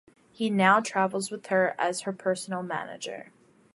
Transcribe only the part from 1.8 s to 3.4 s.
her personal manager.